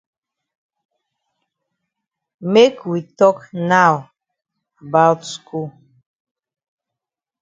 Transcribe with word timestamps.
Make 2.53 2.77
we 2.89 2.99
tok 3.17 3.37
now 3.77 3.93
about 4.83 5.19
skul. 5.33 5.65